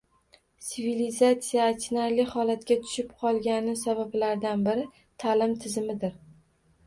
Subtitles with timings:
[0.67, 4.87] Sivilizatsiya achinarli holatga tushib qolgani sabablardan biri–
[5.25, 6.17] ta’lim tizimidir.